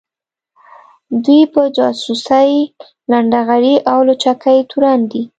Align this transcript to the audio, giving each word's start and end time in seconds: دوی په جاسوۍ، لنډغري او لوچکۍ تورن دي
دوی 1.23 1.41
په 1.53 1.61
جاسوۍ، 1.75 2.53
لنډغري 3.11 3.75
او 3.91 3.99
لوچکۍ 4.07 4.59
تورن 4.69 4.99
دي 5.11 5.23